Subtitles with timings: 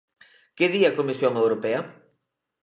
[0.57, 1.79] ¿Que di a Comisión Europea?